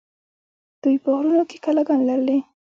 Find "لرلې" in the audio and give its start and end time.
2.09-2.37